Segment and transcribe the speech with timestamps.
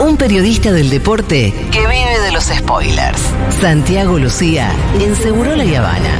[0.00, 3.20] Un periodista del deporte que vive de los spoilers.
[3.60, 6.18] Santiago Lucía en Seguro La Habana.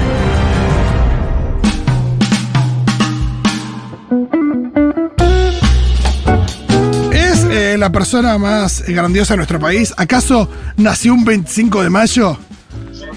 [7.12, 9.92] ¿Es eh, la persona más grandiosa de nuestro país?
[9.96, 12.38] ¿Acaso nació un 25 de mayo?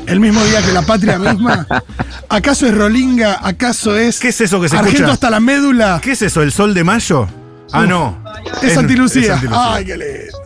[0.08, 1.66] ¿El mismo día que la patria misma?
[2.30, 3.40] ¿Acaso es Rolinga?
[3.42, 4.20] ¿Acaso es.
[4.20, 5.14] ¿Qué es eso que se Argento escucha?
[5.14, 6.00] hasta la médula?
[6.04, 6.42] ¿Qué es eso?
[6.42, 7.28] ¿El sol de mayo?
[7.72, 8.18] Ah, no.
[8.62, 9.22] Es Santi Lucía.
[9.22, 9.74] es Santi Lucía.
[9.74, 10.38] Ay, qué lindo.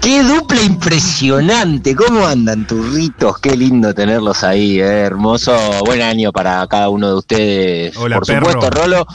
[0.00, 3.38] Qué dupla impresionante, ¿cómo andan turritos?
[3.38, 5.56] Qué lindo tenerlos ahí, eh, hermoso.
[5.86, 7.96] Buen año para cada uno de ustedes.
[7.96, 8.46] Hola, Por perro.
[8.52, 9.06] supuesto, Rolo.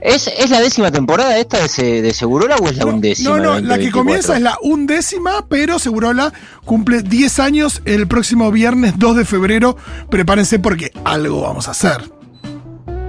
[0.00, 3.30] ¿Es, ¿Es la décima temporada esta de, de Segurola o es la undécima?
[3.30, 3.98] No, no, la que 2024?
[4.00, 6.32] comienza es la undécima, pero Segurola
[6.64, 9.76] cumple 10 años el próximo viernes 2 de febrero.
[10.08, 12.12] Prepárense porque algo vamos a hacer.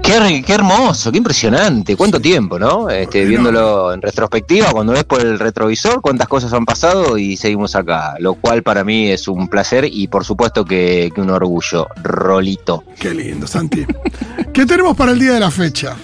[0.10, 1.96] Qué, hermoso, qué impresionante.
[1.96, 2.90] ¿Cuánto tiempo, no?
[2.90, 7.76] Este, viéndolo en retrospectiva, cuando ves por el retrovisor, cuántas cosas han pasado y seguimos
[7.76, 8.16] acá.
[8.18, 11.88] Lo cual para mí es un placer y por supuesto que, que un orgullo.
[12.02, 12.84] Rolito.
[13.00, 13.86] Qué lindo, Santi.
[14.52, 15.96] ¿Qué tenemos para el día de la fecha?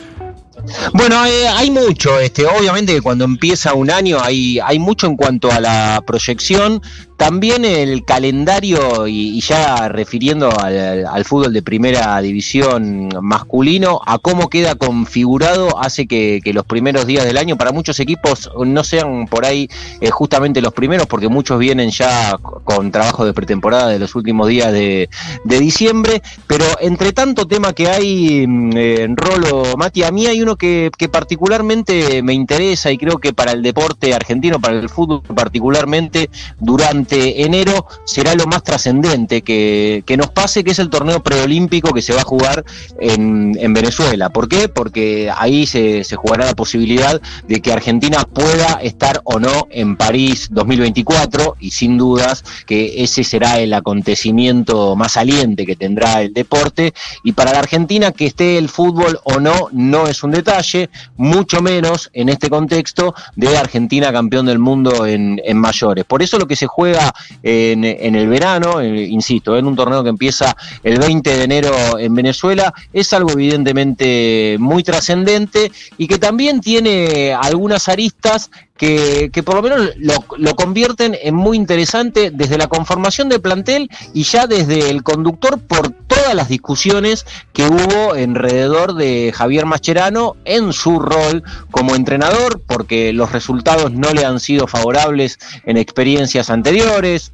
[0.93, 5.15] Bueno, eh, hay mucho, este, obviamente que cuando empieza un año hay, hay mucho en
[5.15, 6.81] cuanto a la proyección,
[7.17, 14.49] también el calendario y, y ya refiriendo al, fútbol de primera división masculino, a cómo
[14.49, 19.45] queda configurado hace que, los primeros días del año para muchos equipos no sean por
[19.45, 24.15] ahí eh, justamente los primeros, porque muchos vienen ya con trabajo de pretemporada de los
[24.15, 25.09] últimos días de,
[25.43, 30.41] diciembre, pero entre tanto tema que hay mm, eh, en Rolo, Mati, a mí hay
[30.41, 34.89] uno que, que particularmente me interesa y creo que para el deporte argentino, para el
[34.89, 41.21] fútbol particularmente, durante enero será lo más trascendente que, nos pase, que es el torneo
[41.21, 42.63] preolímpico que se va a jugar
[42.99, 44.29] en, en Venezuela.
[44.29, 44.69] ¿Por qué?
[44.69, 50.47] Porque ahí se, jugará la posibilidad de que Argentina pueda estar o no en París
[50.51, 56.93] 2024 y sin dudas que ese será el acontecimiento más saliente que tendrá el deporte
[57.23, 61.61] y para la Argentina que esté el fútbol o no no es un detalle, mucho
[61.61, 66.05] menos en este contexto de Argentina campeón del mundo en mayores.
[66.05, 66.94] Por eso lo que se juega
[67.43, 72.73] en, el verano, insisto, en un torneo que empieza el 20 de enero en Venezuela,
[72.93, 79.61] es algo evidentemente muy trascendente y que también tiene algunas aristas que, que por lo
[79.61, 84.89] menos lo, lo convierten en muy interesante desde la conformación del plantel y ya desde
[84.89, 91.43] el conductor por todas las discusiones que hubo alrededor de Javier Mascherano en su rol
[91.71, 97.31] como entrenador, porque los resultados no le han sido favorables en experiencias anteriores,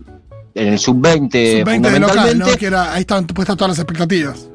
[0.53, 2.51] en el sub-20 Sub-20 de local, fundamentalmente.
[2.51, 2.57] ¿no?
[2.57, 4.50] Que era, ahí están puestas todas las expectativas.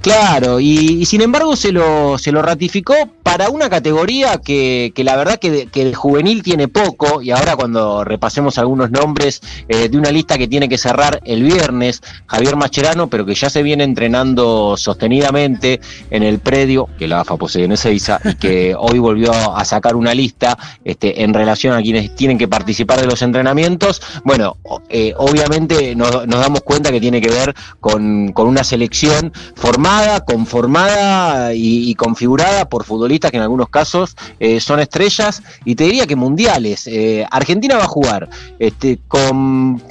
[0.00, 5.04] Claro, y, y sin embargo se lo, se lo ratificó para una categoría que, que
[5.04, 9.40] la verdad que, de- que el juvenil tiene poco, y ahora cuando repasemos algunos nombres
[9.68, 13.50] eh, de una lista que tiene que cerrar el viernes, Javier Mascherano, pero que ya
[13.50, 15.80] se viene entrenando sostenidamente
[16.10, 19.96] en el predio que la AFA posee en Ezeiza y que hoy volvió a sacar
[19.96, 24.00] una lista este, en relación a quienes tienen que participar de los entrenamientos.
[24.24, 24.56] Bueno,
[24.88, 29.75] eh, obviamente nos, nos damos cuenta que tiene que ver con, con una selección formada,
[30.24, 35.84] conformada y, y configurada por futbolistas que en algunos casos eh, son estrellas y te
[35.84, 36.86] diría que mundiales.
[36.86, 38.28] Eh, Argentina va a jugar
[38.58, 39.82] este, con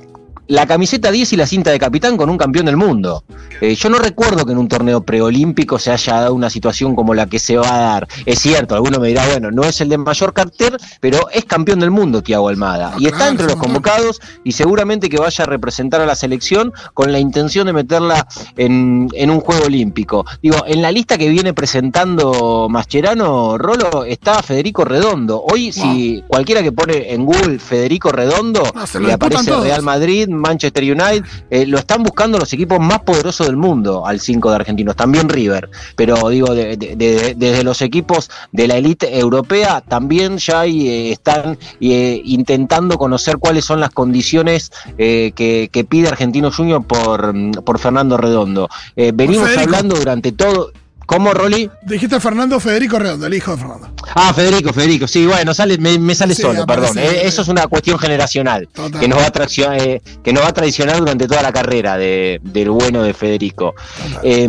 [0.48, 3.24] la camiseta 10 y la cinta de capitán con un campeón del mundo.
[3.62, 7.14] Eh, yo no recuerdo que en un torneo preolímpico se haya dado una situación como
[7.14, 8.08] la que se va a dar.
[8.26, 11.80] Es cierto, alguno me dirá, bueno, no es el de mayor carter, pero es campeón
[11.80, 12.92] del mundo Tiago Almada.
[12.94, 16.74] Ah, y está entre los convocados y seguramente que vaya a representar a la selección
[16.94, 18.28] con la intención de meterla
[18.58, 20.26] en, en un juego olímpico.
[20.42, 25.44] Digo, en la lista que viene presentando Mascherano, Rolo, está Federico Redondo.
[25.44, 29.56] Hoy, si cualquiera que pone en Google Federico Redondo, No, lo le aparece.
[29.62, 34.20] Real Madrid, Manchester United, eh, lo están buscando los equipos más poderosos del mundo al
[34.20, 38.78] 5 de argentinos, también River, pero digo, de- de- de- desde los equipos de la
[38.78, 45.70] élite europea también ya hay, eh, están eh, intentando conocer cuáles son las condiciones que,
[45.72, 47.34] que pide Argentino Junior por,
[47.64, 48.70] por Fernando Redondo.
[48.96, 49.64] Venimos Federico.
[49.64, 50.72] hablando durante todo...
[51.08, 51.70] ¿Cómo, Rolly?
[51.84, 53.90] Dijiste Fernando Federico Redondo, el hijo de Fernando.
[54.16, 57.14] Ah, Federico, Federico, sí, bueno, sale, me, me sale Sí, solo, aparece, perdón.
[57.16, 59.00] eh, eso es una cuestión generacional Total.
[59.02, 61.98] que nos va a traicionar, eh, que nos va a traicionar durante toda la carrera
[61.98, 63.76] de, del bueno de Federico.
[64.24, 64.48] Eh,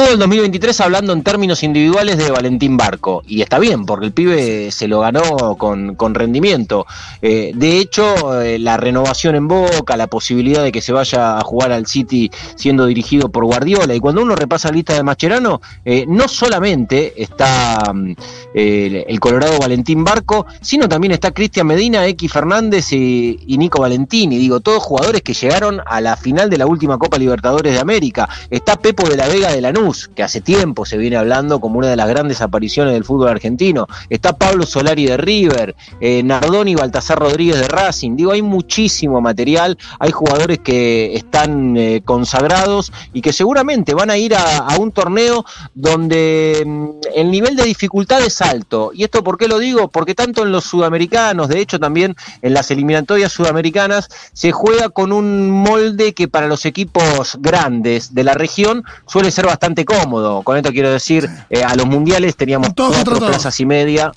[0.00, 3.22] todo el 2023 hablando en términos individuales de Valentín Barco.
[3.26, 6.86] Y está bien, porque el pibe se lo ganó con, rendimiento.
[7.20, 11.42] Eh, de hecho, eh, la renovación en Boca, la posibilidad de que se vaya a
[11.42, 13.94] jugar al City siendo dirigido por Guardiola.
[13.94, 18.14] Y cuando uno repasa la lista de Mascherano, eh, no solamente está mm,
[18.54, 24.38] el, Colorado Valentín Barco, sino también está Cristian Medina, X Fernández y, y Nico Valentini.
[24.38, 28.30] Digo, todos jugadores que llegaron a la final de la última Copa Libertadores de América.
[28.48, 31.88] Está Pepo de la Vega de Lanús, que hace tiempo se viene hablando como una
[31.88, 33.86] de las grandes apariciones del fútbol argentino.
[34.08, 38.16] Está Pablo Solari de River, eh, Nardoni y Baltasar Rodríguez de Racing.
[38.16, 44.16] Digo, hay muchísimo material, hay jugadores que están eh, consagrados y que seguramente van a
[44.16, 45.44] ir a, un torneo
[45.74, 48.92] donde mm, el nivel de dificultad es alto.
[48.94, 49.88] ¿Y esto por qué lo digo?
[49.88, 55.12] Porque tanto en los sudamericanos, de hecho también en las eliminatorias sudamericanas, se juega con
[55.12, 60.42] un molde que para los equipos grandes de la región suele ser bastante cómodo.
[60.42, 64.12] Con esto quiero decir, eh, a los mundiales teníamos cuatro plazas y media.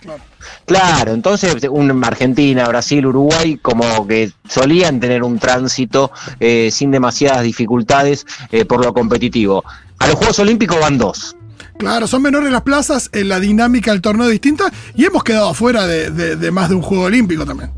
[0.65, 1.13] Claro.
[1.13, 8.25] entonces un Argentina, Brasil, Uruguay como que solían tener un tránsito eh, sin demasiadas dificultades
[8.51, 9.63] eh, por lo competitivo.
[10.00, 11.36] A los Juegos Olímpicos van dos.
[11.77, 15.88] Claro, son menores las plazas, en la dinámica del torneo distinta y hemos quedado afuera
[15.88, 17.71] de más de un Juego Olímpico también.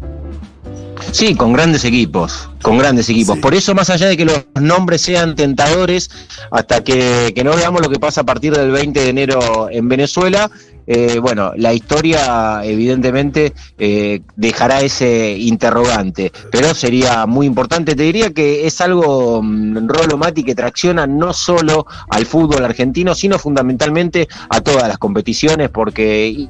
[1.16, 3.38] Sí, con grandes equipos, con grandes equipos.
[3.38, 6.10] Por eso, más allá de que los nombres sean tentadores,
[6.52, 10.52] hasta que, no veamos lo que pasa a partir del 20 de enero en Venezuela,
[10.86, 17.96] eh, bueno, la historia evidentemente eh, dejará ese interrogante, pero sería muy importante.
[17.96, 23.16] Te diría que es algo, mm, Rolo Mati, que tracciona no solo al fútbol argentino,
[23.16, 26.50] sino fundamentalmente a todas las competiciones, porque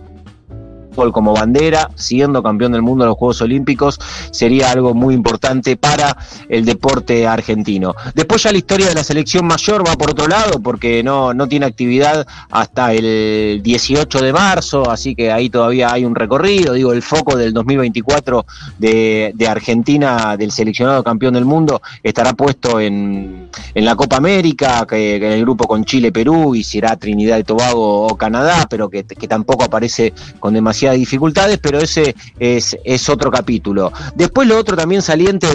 [0.95, 3.99] como bandera, siendo campeón del mundo en los Juegos Olímpicos,
[4.31, 6.17] sería algo muy importante para
[6.49, 7.93] el deporte argentino.
[8.13, 11.47] Después ya la historia de la selección mayor va por otro lado, porque no, no
[11.47, 16.93] tiene actividad hasta el 18 de marzo, así que ahí todavía hay un recorrido, digo,
[16.93, 18.45] el foco del 2024
[18.77, 24.85] de, de Argentina, del seleccionado campeón del mundo, estará puesto en, en la Copa América,
[24.87, 28.89] que, en el grupo con Chile, Perú, y será Trinidad y Tobago o Canadá, pero
[28.89, 30.55] que, que tampoco aparece con
[30.93, 33.91] dificultades, pero ese es, es, otro capítulo.
[34.15, 35.47] Después lo otro también saliente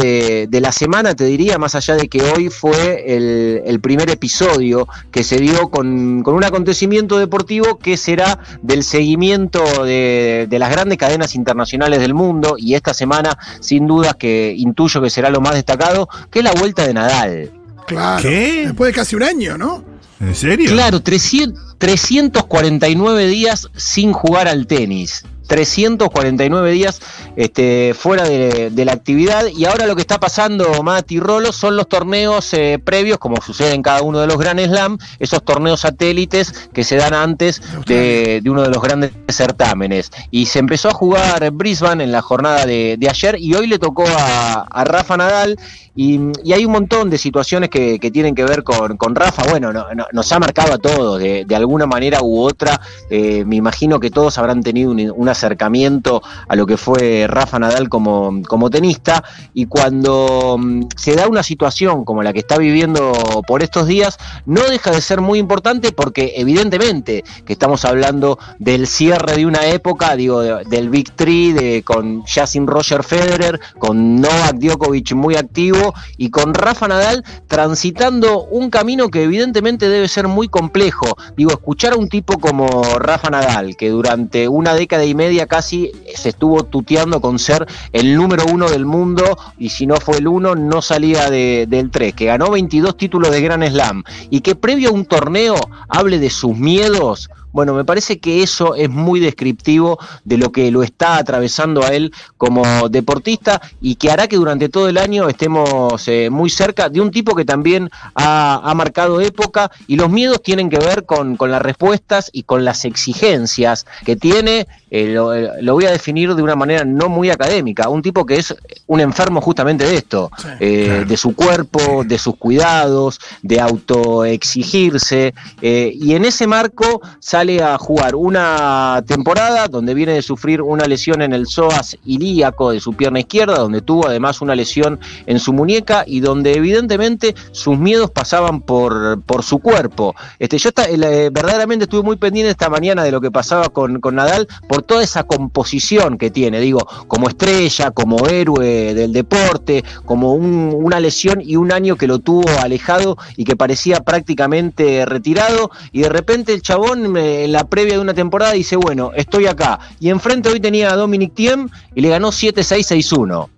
[0.48, 5.24] de, la semana, te diría, más allá de que hoy fue el, primer episodio que
[5.24, 12.00] se dio con, un acontecimiento deportivo que será del seguimiento de, las grandes cadenas internacionales
[12.00, 16.40] del mundo y esta semana sin dudas que intuyo que será lo más destacado, que
[16.40, 17.59] es la vuelta de Nadal.
[17.86, 18.28] Claro.
[18.28, 19.84] Después de casi un año, ¿no?
[20.20, 20.70] ¿En serio?
[20.70, 25.24] Claro, 349 días sin jugar al tenis.
[25.50, 27.00] 349 días
[27.34, 29.46] este, fuera de, la actividad.
[29.46, 33.74] Y ahora lo que está pasando Mati Rolo son los torneos eh, previos como sucede
[33.74, 38.40] en cada uno de los Grand Slam esos torneos satélites que se dan antes de,
[38.46, 40.12] uno de los grandes certámenes.
[40.30, 44.04] Y se empezó a jugar Brisbane en la jornada de, ayer y hoy le tocó
[44.06, 45.58] a, Rafa Nadal.
[45.96, 46.20] Y,
[46.52, 49.42] hay un montón de situaciones que, tienen que ver con, Rafa.
[49.50, 49.72] Bueno
[50.12, 52.80] nos ha marcado a todos de, alguna manera u otra.
[53.10, 57.88] Eh, me imagino que todos habrán tenido una acercamiento a lo que fue Rafa Nadal
[57.88, 63.12] como, como tenista y cuando mm, se da una situación como la que está viviendo
[63.46, 68.86] por estos días, no deja de ser muy importante porque evidentemente que estamos hablando del
[68.86, 74.56] cierre de una época, digo, del Big Three, de, con Justin Roger Federer, con Novak
[74.56, 80.48] Djokovic muy activo y con Rafa Nadal transitando un camino que evidentemente debe ser muy
[80.48, 81.06] complejo.
[81.36, 82.66] Digo, escuchar a un tipo como
[82.98, 88.14] Rafa Nadal, que durante una década y media casi se estuvo tuteando con ser el
[88.14, 92.26] número uno del mundo y si no fue el uno no salía del 3, que
[92.26, 94.04] ganó 22 títulos de Gran Slam.
[94.30, 95.56] Y que previo a un torneo
[95.88, 100.70] hable de sus miedos bueno, me parece que eso es muy descriptivo de lo que
[100.70, 105.28] lo está atravesando a él como deportista y que hará que durante todo el año
[105.28, 110.42] estemos eh, muy cerca de un tipo que también ha, marcado época y los miedos
[110.42, 115.74] tienen que ver con, las respuestas y con las exigencias que tiene, eh, eh, lo,
[115.74, 118.54] voy a definir de una manera no muy académica, un tipo que es
[118.86, 120.30] un enfermo justamente de esto,
[120.60, 128.14] de su cuerpo, de sus cuidados, de autoexigirse y en ese marco sale a jugar
[128.16, 133.20] una temporada donde viene de sufrir una lesión en el psoas ilíaco de su pierna
[133.20, 138.60] izquierda, donde tuvo además una lesión en su muñeca y donde evidentemente sus miedos pasaban
[138.60, 140.14] por, por su cuerpo.
[140.38, 144.00] Este, yo está, eh, verdaderamente estuve muy pendiente esta mañana de lo que pasaba con,
[144.00, 149.82] con Nadal, por toda esa composición que tiene, digo, como estrella, como héroe del deporte,
[150.04, 155.70] como una lesión y un año que lo tuvo alejado y que parecía prácticamente retirado,
[155.90, 159.46] y de repente el chabón eh, en la previa de una temporada dice, bueno, estoy
[159.46, 159.78] acá.
[160.00, 163.48] Y enfrente hoy tenía a Dominic Thiem y le ganó 7-6-6-1.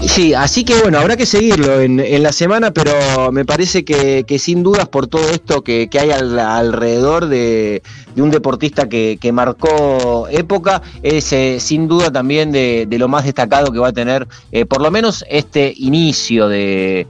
[0.00, 4.62] Sí, así que bueno, habrá que seguirlo en, la semana, pero me parece que, sin
[4.62, 7.82] dudas por todo esto que, hay alrededor de,
[8.20, 13.78] un deportista que, marcó época, es eh, sin duda también de, lo más destacado que
[13.78, 17.06] va a tener eh, por lo menos este inicio de,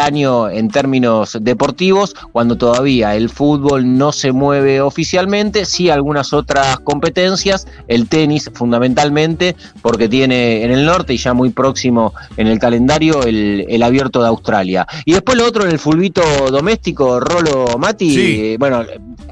[0.00, 6.78] año en términos deportivos, cuando todavía el fútbol no se mueve oficialmente, sí algunas otras
[6.80, 12.58] competencias, el tenis fundamentalmente, porque tiene en el norte y ya muy próximo en el
[12.58, 14.86] calendario el, abierto de Australia.
[15.04, 18.84] Y después lo otro en el fulbito doméstico, Rolo Mati, eh, bueno,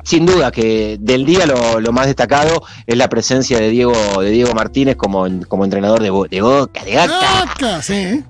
[0.03, 4.55] sin duda que del día lo, más destacado es la presencia de Diego, de Diego
[4.55, 7.83] Martínez como, como entrenador de, de Boca, de Gaca.
[7.83, 8.25] sí.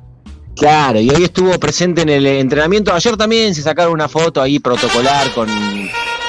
[0.56, 2.92] Claro, y hoy estuvo presente en el entrenamiento.
[2.92, 5.48] Ayer también se sacaron una foto ahí protocolar con,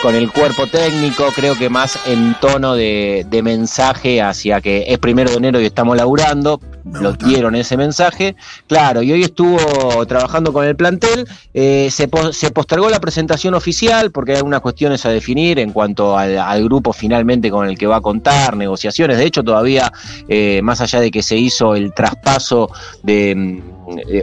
[0.01, 5.29] con el cuerpo técnico, creo que más en tono de, mensaje hacia que es primero
[5.31, 8.35] de enero y estamos laburando, lo dieron ese mensaje,
[8.67, 14.31] claro, y hoy estuvo trabajando con el plantel, eh, se, postergó la presentación oficial porque
[14.31, 18.01] hay algunas cuestiones a definir en cuanto al, grupo finalmente con el que va a
[18.01, 19.91] contar, negociaciones, de hecho todavía,
[20.27, 22.69] eh, más allá de que se hizo el traspaso
[23.03, 23.61] de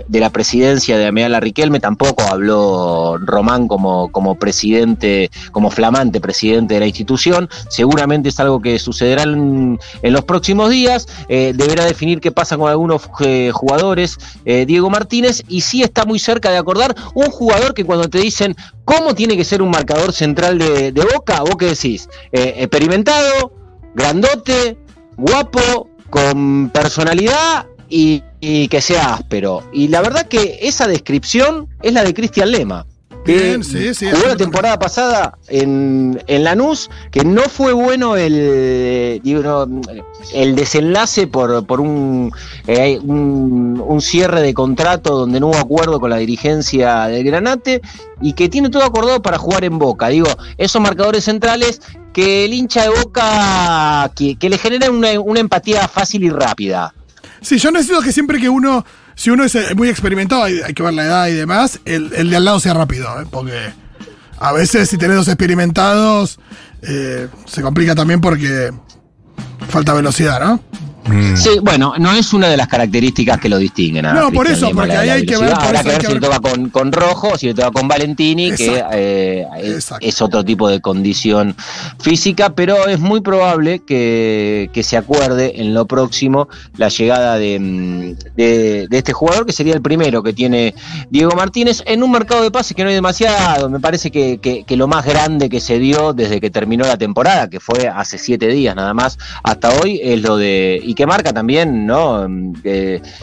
[0.09, 6.75] de la presidencia de Ameala Riquelme, tampoco habló Román como, como presidente, como flamante presidente
[6.75, 7.49] de la institución.
[7.69, 11.09] Seguramente es algo que sucederá en, los próximos días.
[11.29, 16.05] Eh, deberá definir qué pasa con algunos eh, jugadores, eh, Diego Martínez, y sí está
[16.05, 18.55] muy cerca de acordar un jugador que cuando te dicen
[18.85, 23.53] cómo tiene que ser un marcador central de, de Boca, vos qué decís, experimentado,
[23.95, 24.79] grandote,
[25.17, 28.23] guapo, con personalidad y,
[28.69, 29.63] que sea áspero.
[29.73, 32.87] Y la verdad que esa descripción es la de Cristian Lema.
[33.25, 33.59] Que
[34.13, 39.21] jugó la temporada pasada en, en Lanús, que no fue bueno el,
[40.33, 46.11] el desenlace por, por eh, un, un, cierre de contrato donde no hubo acuerdo con
[46.11, 47.83] la dirigencia del Granate
[48.21, 50.07] y que tiene todo acordado para jugar en Boca.
[50.07, 51.81] Digo, esos marcadores centrales
[52.13, 56.95] que el hincha de Boca, que, le generan una, una empatía fácil y rápida.
[57.41, 60.83] Sí, yo necesito que siempre que uno, si uno es eh, muy experimentado, hay, que
[60.83, 63.27] ver la edad y demás, el, de al lado sea rápido, ¿eh?
[63.31, 63.73] porque
[64.39, 66.39] a veces si tenés dos experimentados,
[66.83, 68.73] eh, se complica también porque
[69.69, 70.61] falta velocidad, ¿no?
[71.07, 71.37] Mm.
[71.37, 74.05] Sí, bueno, no es una de las características que lo distinguen.
[74.05, 75.55] no, por eso, porque ahí hay que ver.
[75.55, 78.53] Habrá que ver si le toca con, con, Rojo o si le toca con Valentini,
[78.53, 79.47] que eh,
[80.01, 81.55] es, otro tipo de condición
[82.01, 87.39] física, pero es muy probable que, se acuerde en lo próximo la llegada mm,
[88.37, 90.75] de, de, este jugador, que sería el primero que tiene
[91.11, 93.69] Diego Martínez, en un mercado de pases que no hay demasiado.
[93.69, 97.49] Me parece que, que lo más grande que se dio desde que terminó la temporada,
[97.49, 101.87] que fue hace siete días nada más, hasta hoy, es lo de que marca también,
[101.87, 102.27] ¿no?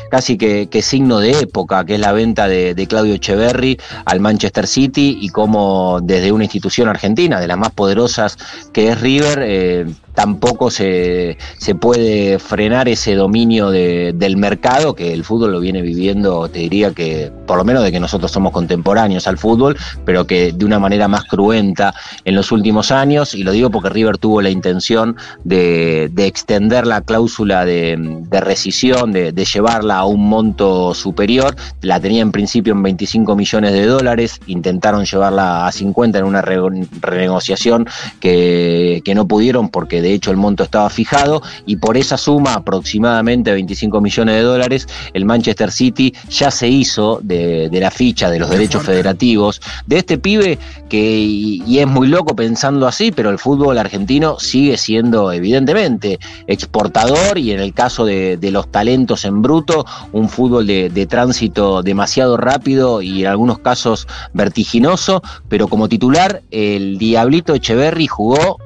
[0.10, 5.18] casi que, signo de época, que es la venta de, Claudio Echeverry al Manchester City
[5.20, 8.38] y cómo desde una institución argentina, de las más poderosas
[8.72, 15.24] que es River, eh, tampoco se, se, puede frenar ese dominio del mercado que el
[15.24, 19.28] fútbol lo viene viviendo, te diría que por lo menos de que nosotros somos contemporáneos
[19.28, 21.94] al fútbol, pero que de una manera más cruenta
[22.26, 26.86] en los últimos años, y lo digo porque River tuvo la intención de, de extender
[26.86, 32.32] la cláusula de, de rescisión, de, de, llevarla a un monto superior, la tenía en
[32.32, 37.88] principio en 25 millones de dólares, intentaron llevarla a 50 en una renegociación
[38.20, 42.54] que, que no pudieron porque de hecho el monto estaba fijado y por esa suma,
[42.54, 48.40] aproximadamente 25 millones de dólares, el Manchester City ya se hizo de, la ficha de
[48.40, 53.40] los derechos federativos de este pibe que, y, es muy loco pensando así, pero el
[53.40, 59.86] fútbol argentino sigue siendo evidentemente exportador y en el caso de, los talentos en bruto,
[60.12, 66.44] un fútbol de, de tránsito demasiado rápido y en algunos casos vertiginoso, pero como titular
[66.52, 68.58] el Diablito Echeverry jugó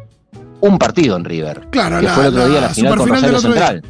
[0.62, 1.68] un partido en River.
[1.72, 3.84] Claro, que fue el otro día la final con Rosario Central.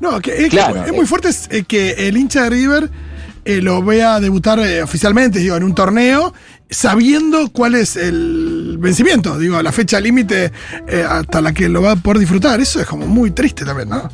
[0.00, 2.90] No, que es, muy fuerte eh, que el hincha de River
[3.44, 6.34] eh, lo vea debutar eh, oficialmente, digo, en un torneo,
[6.68, 10.52] sabiendo cuál es el vencimiento, digo, la fecha límite
[11.08, 12.60] hasta la que lo va a poder disfrutar.
[12.60, 14.08] Eso es como muy triste también, ¿no?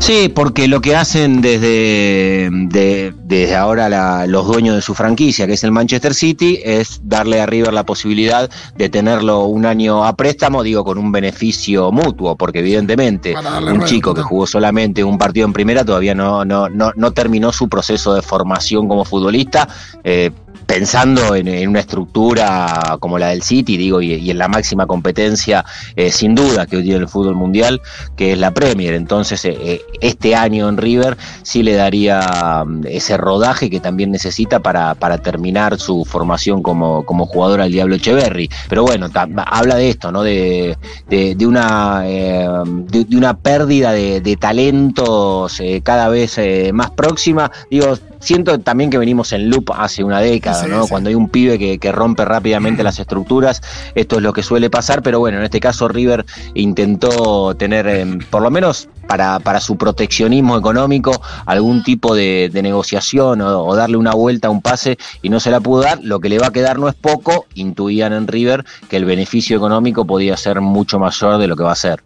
[0.00, 5.64] Sí, porque lo que hacen desde, desde ahora los dueños de su franquicia, que es
[5.64, 10.62] el Manchester City, es darle a River la posibilidad de tenerlo un año a préstamo,
[10.62, 15.52] digo, con un beneficio mutuo, porque evidentemente un chico que jugó solamente un partido en
[15.52, 19.68] primera todavía no, no, no, no terminó su proceso de formación como futbolista.
[20.04, 20.30] Eh,
[20.72, 26.10] pensando en, una estructura como la del City, digo, y, en la máxima competencia, eh,
[26.10, 27.82] sin duda, que hoy tiene el fútbol mundial,
[28.16, 28.94] que es la Premier.
[28.94, 34.10] Entonces, eh, eh, este año en River sí le daría mm, ese rodaje que también
[34.12, 38.48] necesita para, para terminar su formación como, jugador al Diablo Echeverry.
[38.70, 39.10] Pero bueno,
[39.44, 40.22] habla de esto, ¿no?
[40.22, 46.40] De, de, una, de, una pérdida de, talentos cada vez
[46.72, 47.50] más próxima.
[47.70, 50.86] Digo, siento también que venimos en loop hace una década, ¿no?
[50.86, 53.60] Cuando hay un pibe que, rompe rápidamente las estructuras,
[53.94, 56.24] esto es lo que suele pasar, pero bueno, en este caso River
[56.54, 63.40] intentó tener, em, por lo menos para, para su proteccionismo económico, algún tipo de, negociación
[63.40, 65.98] o, darle una vuelta a un pase y no se la pudo dar.
[66.02, 69.56] Lo que le va a quedar no es poco, intuían en River que el beneficio
[69.56, 72.02] económico podía ser mucho mayor de lo que va a ser.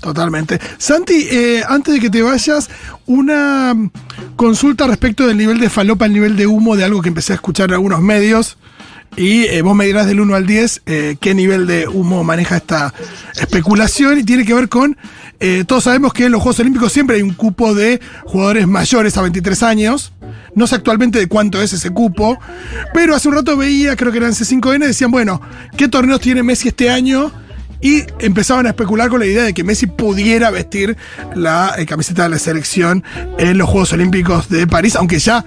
[0.00, 0.58] Totalmente.
[0.78, 2.70] Santi, eh, antes de que te vayas,
[3.06, 3.74] una
[4.36, 7.36] consulta respecto del nivel de falopa, el nivel de humo de algo que empecé a
[7.36, 8.56] escuchar en algunos medios.
[9.16, 12.56] Y eh, vos me dirás del 1 al 10 eh, qué nivel de humo maneja
[12.56, 12.94] esta
[13.34, 14.18] especulación.
[14.18, 14.96] Y tiene que ver con.
[15.66, 19.22] todos sabemos que en los Juegos Olímpicos siempre hay un cupo de jugadores mayores a
[19.22, 20.12] 23 años.
[20.54, 22.38] No sé actualmente de cuánto es ese cupo.
[22.94, 25.42] Pero hace un rato veía, creo que eran C5N, decían, bueno,
[25.76, 27.32] ¿qué torneos tiene Messi este año?
[27.80, 30.96] Y empezaban a especular con la idea de que Messi pudiera vestir
[31.34, 33.04] la eh, camiseta de la selección
[33.38, 35.44] en los Juegos Olímpicos de París, aunque ya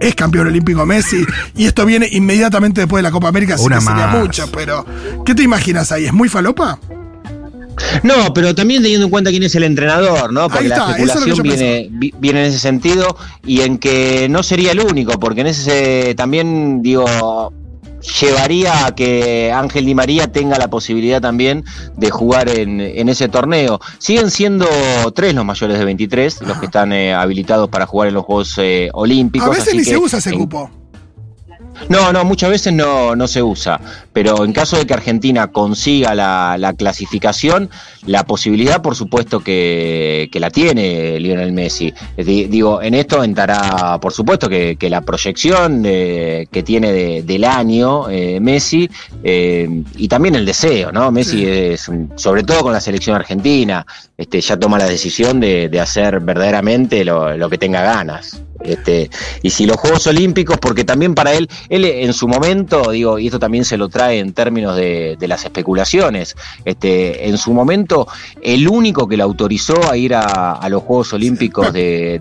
[0.00, 1.24] es campeón olímpico Messi
[1.56, 4.84] y esto viene inmediatamente después de la Copa América, así que sería mucho, pero
[5.24, 6.06] ¿qué te imaginas ahí?
[6.06, 6.78] ¿Es muy falopa?
[8.02, 10.48] No, pero también teniendo en cuenta quién es el entrenador, ¿no?
[10.48, 15.18] Porque la especulación viene, viene en ese sentido y en que no sería el único,
[15.18, 17.52] porque en ese también, digo,
[18.20, 21.64] llevaría a que Ángel Di María tenga la posibilidad también
[21.96, 23.80] de jugar en, ese torneo.
[23.98, 24.66] Siguen siendo
[25.14, 28.54] tres los mayores de 23, los que están eh, habilitados para jugar en los Juegos
[28.58, 29.48] eh, Olímpicos.
[29.48, 30.70] A veces ni se usa ese cupo.
[31.88, 33.80] No, no, muchas veces no, no se usa,
[34.12, 37.70] pero en caso de que Argentina consiga la, clasificación,
[38.06, 41.92] la posibilidad por supuesto que, la tiene Lionel Messi.
[42.16, 48.90] Digo, en esto entrará por supuesto que, la proyección que tiene del año eh, Messi
[49.22, 51.10] eh, y también el deseo, ¿no?
[51.10, 53.86] Messi es, sobre todo con la selección argentina,
[54.18, 58.42] este, ya toma la decisión de, hacer verdaderamente lo que tenga ganas.
[58.64, 59.10] Este,
[59.42, 63.26] y si los Juegos Olímpicos, porque también para él, él en su momento, digo, y
[63.26, 68.08] esto también se lo trae en términos de, las especulaciones, este, en su momento,
[68.42, 72.18] el único que le autorizó a ir a, los Juegos Olímpicos de,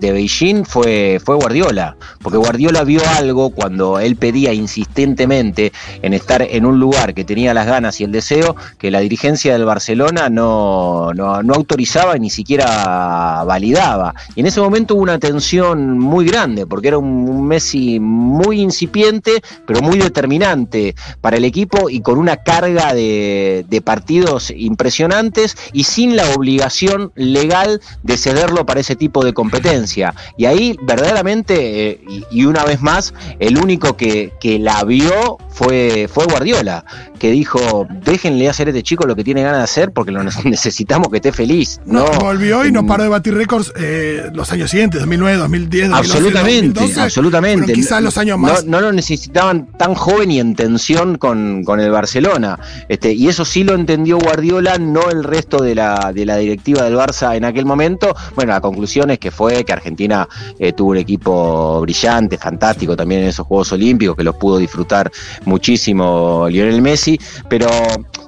[0.00, 5.72] Beijing fue, fue Guardiola, porque Guardiola vio algo cuando él pedía insistentemente
[6.02, 9.52] en estar en un lugar que tenía las ganas y el deseo, que la dirigencia
[9.52, 14.14] del Barcelona no, no, no autorizaba y ni siquiera validaba.
[14.34, 19.42] Y en ese momento hubo una tensión muy grande, porque era un Messi muy incipiente,
[19.66, 26.14] pero muy determinante para el equipo y con una carga de, partidos impresionantes y sin
[26.14, 30.14] la obligación legal de cederlo para ese tipo de competencia.
[30.36, 36.08] Y ahí verdaderamente, eh, y, una vez más, el único que, que la vio fue,
[36.10, 36.86] fue Guardiola,
[37.18, 40.24] que dijo, déjenle hacer a este chico lo que tiene ganas de hacer porque lo
[40.44, 41.78] necesitamos que esté feliz.
[41.84, 46.12] No, volvió y no paró de batir récords eh, los años siguientes, 2009, 2010, 2011,
[46.14, 47.72] Absolutamente, absolutamente.
[47.74, 48.64] quizás los años más.
[48.64, 52.58] No, lo necesitaban tan joven y en tensión con, el Barcelona.
[52.88, 56.84] Este, y eso sí lo entendió Guardiola, no el resto de la, de la directiva
[56.84, 58.16] del Barça en aquel momento.
[58.34, 60.26] Bueno, la conclusión es que fue que Argentina
[60.58, 65.12] eh, tuvo un equipo brillante, fantástico también en esos Juegos Olímpicos, que los pudo disfrutar
[65.50, 67.68] muchísimo Lionel Messi, pero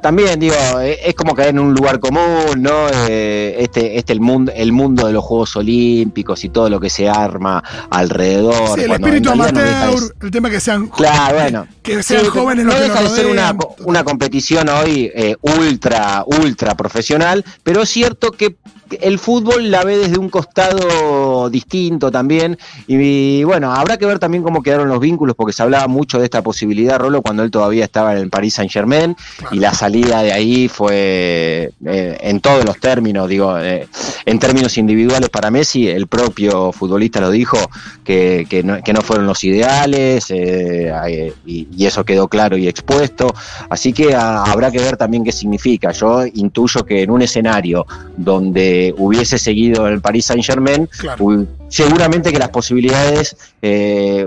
[0.03, 2.89] también digo, eh, es como caer en un lugar común, ¿no?
[3.09, 6.91] Eh, este, este el mundo, el mundo de los Juegos Olímpicos y todo lo que
[6.91, 8.75] se arma alrededor.
[8.75, 13.03] Sí, el espíritu amateur, el tema que sean claro, bueno, que sean jóvenes no deja
[13.03, 18.57] de ser una, una competición hoy eh, ultra, ultra profesional, pero es cierto que
[19.01, 22.59] el fútbol la ve desde un costado distinto también.
[22.87, 26.25] Y, bueno, habrá que ver también cómo quedaron los vínculos, porque se hablaba mucho de
[26.25, 29.17] esta posibilidad, Rolo, cuando él todavía estaba en el Paris Saint Germain,
[29.51, 33.89] y la salida de ahí fue eh, en todos los términos, digo, eh,
[34.27, 37.59] en términos individuales para Messi, el propio futbolista lo dijo,
[38.05, 42.69] que, que, no, que no fueron los ideales, eh, y, y, eso quedó claro y
[42.69, 43.35] expuesto.
[43.69, 45.93] Así que a, habrá que ver también qué significa.
[45.93, 51.47] Yo intuyo que en un escenario donde hubiese seguido el Paris Saint Germain, claro.
[51.69, 54.27] seguramente que las posibilidades eh,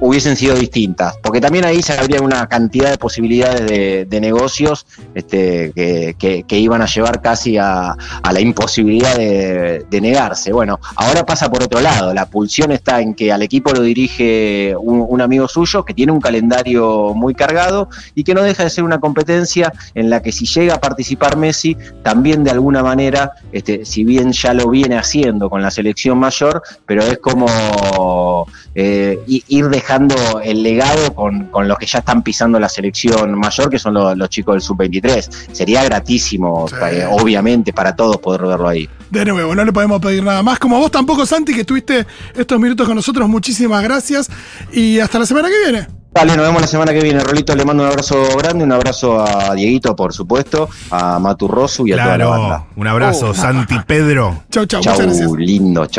[0.00, 3.66] hubiesen sido distintas, porque también ahí se habría una cantidad de posibilidades
[4.08, 7.96] de, negocios este, que, iban a llevar casi a,
[8.30, 10.52] la imposibilidad de, negarse.
[10.52, 14.74] Bueno, ahora pasa por otro lado, la pulsión está en que al equipo lo dirige
[14.76, 18.84] un, amigo suyo que tiene un calendario muy cargado y que no deja de ser
[18.84, 23.84] una competencia en la que si llega a participar Messi, también de alguna manera, este,
[23.84, 29.68] si bien ya lo viene haciendo con la selección mayor, pero es como eh, ir
[29.90, 33.94] dejando el legado con, con, los que ya están pisando la selección mayor, que son
[33.94, 35.50] los, los chicos del sub-23.
[35.52, 36.76] Sería gratísimo, sí.
[36.78, 38.88] para, obviamente, para todos poder verlo ahí.
[39.10, 40.60] De nuevo, no le podemos pedir nada más.
[40.60, 44.30] Como vos tampoco, Santi, que estuviste estos minutos con nosotros, muchísimas gracias
[44.72, 46.00] y hasta la semana que viene.
[46.12, 47.20] Dale, nos vemos la semana que viene.
[47.20, 51.92] Rolito, le mando un abrazo grande, un abrazo a Dieguito, por supuesto, a Maturrosu y
[51.92, 52.66] a claro, toda la banda.
[52.74, 53.34] Un abrazo, oh.
[53.34, 54.42] Santi Pedro.
[54.50, 55.30] Chau, chau, chau, muchas gracias.
[55.38, 55.98] lindo, chau.